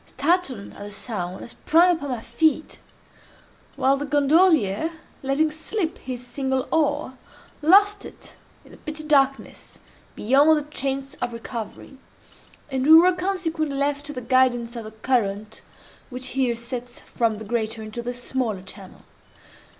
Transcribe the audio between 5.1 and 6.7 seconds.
letting slip his single